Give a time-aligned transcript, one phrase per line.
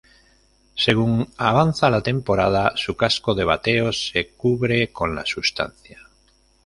[0.75, 5.99] Según avanza la temporada, su casco de bateo se cubre con la sustancia.